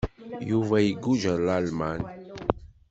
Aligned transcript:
Yuba 0.49 0.77
iguǧǧ 0.89 1.21
ɣer 1.31 1.39
Lalman. 1.47 2.01